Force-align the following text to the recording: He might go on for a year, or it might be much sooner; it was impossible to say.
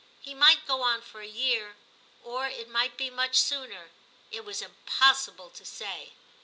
He 0.19 0.33
might 0.33 0.65
go 0.65 0.81
on 0.81 1.01
for 1.03 1.21
a 1.21 1.27
year, 1.27 1.75
or 2.23 2.47
it 2.47 2.67
might 2.67 2.97
be 2.97 3.11
much 3.11 3.35
sooner; 3.37 3.91
it 4.31 4.43
was 4.43 4.59
impossible 4.63 5.51
to 5.51 5.63
say. 5.63 6.13